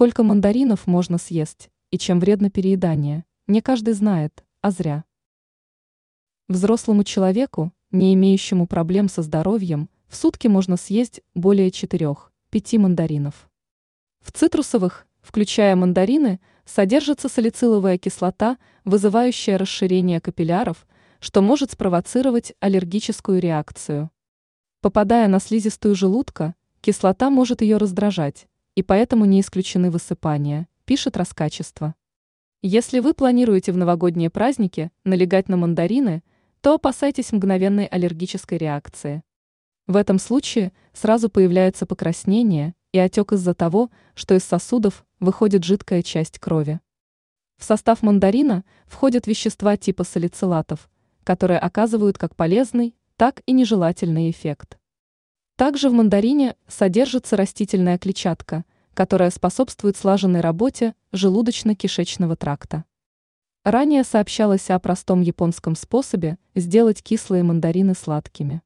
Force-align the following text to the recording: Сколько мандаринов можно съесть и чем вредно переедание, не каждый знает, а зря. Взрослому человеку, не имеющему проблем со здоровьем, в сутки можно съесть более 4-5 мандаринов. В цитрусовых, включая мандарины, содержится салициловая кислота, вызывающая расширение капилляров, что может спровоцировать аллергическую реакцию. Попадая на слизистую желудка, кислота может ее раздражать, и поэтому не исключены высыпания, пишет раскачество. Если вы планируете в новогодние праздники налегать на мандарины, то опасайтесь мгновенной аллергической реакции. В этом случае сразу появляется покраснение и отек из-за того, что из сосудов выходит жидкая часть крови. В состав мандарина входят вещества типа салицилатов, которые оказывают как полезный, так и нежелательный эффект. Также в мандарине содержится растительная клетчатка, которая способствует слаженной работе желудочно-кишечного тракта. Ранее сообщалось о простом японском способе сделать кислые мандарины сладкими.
Сколько 0.00 0.22
мандаринов 0.22 0.86
можно 0.86 1.18
съесть 1.18 1.68
и 1.90 1.98
чем 1.98 2.20
вредно 2.20 2.48
переедание, 2.48 3.26
не 3.46 3.60
каждый 3.60 3.92
знает, 3.92 4.42
а 4.62 4.70
зря. 4.70 5.04
Взрослому 6.48 7.04
человеку, 7.04 7.70
не 7.90 8.14
имеющему 8.14 8.66
проблем 8.66 9.10
со 9.10 9.20
здоровьем, 9.20 9.90
в 10.08 10.16
сутки 10.16 10.46
можно 10.46 10.78
съесть 10.78 11.20
более 11.34 11.68
4-5 11.68 12.16
мандаринов. 12.78 13.50
В 14.22 14.32
цитрусовых, 14.32 15.06
включая 15.20 15.76
мандарины, 15.76 16.40
содержится 16.64 17.28
салициловая 17.28 17.98
кислота, 17.98 18.56
вызывающая 18.86 19.58
расширение 19.58 20.22
капилляров, 20.22 20.86
что 21.18 21.42
может 21.42 21.72
спровоцировать 21.72 22.54
аллергическую 22.60 23.38
реакцию. 23.38 24.10
Попадая 24.80 25.28
на 25.28 25.40
слизистую 25.40 25.94
желудка, 25.94 26.54
кислота 26.80 27.28
может 27.28 27.60
ее 27.60 27.76
раздражать, 27.76 28.46
и 28.80 28.82
поэтому 28.82 29.26
не 29.26 29.42
исключены 29.42 29.90
высыпания, 29.90 30.66
пишет 30.86 31.18
раскачество. 31.18 31.94
Если 32.62 33.00
вы 33.00 33.12
планируете 33.12 33.72
в 33.72 33.76
новогодние 33.76 34.30
праздники 34.30 34.90
налегать 35.04 35.50
на 35.50 35.58
мандарины, 35.58 36.22
то 36.62 36.76
опасайтесь 36.76 37.30
мгновенной 37.30 37.84
аллергической 37.84 38.56
реакции. 38.56 39.22
В 39.86 39.96
этом 39.96 40.18
случае 40.18 40.72
сразу 40.94 41.28
появляется 41.28 41.84
покраснение 41.84 42.74
и 42.92 42.98
отек 42.98 43.32
из-за 43.32 43.52
того, 43.52 43.90
что 44.14 44.34
из 44.34 44.44
сосудов 44.44 45.04
выходит 45.18 45.62
жидкая 45.62 46.02
часть 46.02 46.38
крови. 46.38 46.80
В 47.58 47.64
состав 47.64 48.02
мандарина 48.02 48.64
входят 48.86 49.26
вещества 49.26 49.76
типа 49.76 50.04
салицилатов, 50.04 50.88
которые 51.22 51.58
оказывают 51.58 52.16
как 52.16 52.34
полезный, 52.34 52.96
так 53.18 53.42
и 53.44 53.52
нежелательный 53.52 54.30
эффект. 54.30 54.78
Также 55.60 55.90
в 55.90 55.92
мандарине 55.92 56.56
содержится 56.68 57.36
растительная 57.36 57.98
клетчатка, 57.98 58.64
которая 59.00 59.30
способствует 59.30 59.96
слаженной 59.96 60.42
работе 60.42 60.94
желудочно-кишечного 61.12 62.36
тракта. 62.36 62.84
Ранее 63.64 64.04
сообщалось 64.04 64.68
о 64.68 64.78
простом 64.78 65.22
японском 65.22 65.74
способе 65.74 66.36
сделать 66.54 67.02
кислые 67.02 67.42
мандарины 67.42 67.94
сладкими. 67.94 68.60